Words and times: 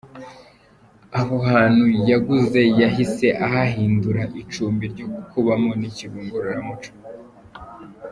Aho 1.19 1.35
hantu 1.49 1.85
yaguze 2.09 2.61
yahise 2.81 3.27
ahahindura 3.45 4.21
icumbi 4.41 4.83
ryo 4.93 5.05
kubamo 5.31 5.71
n’ikigo 5.79 6.17
ngororamuco. 6.25 6.91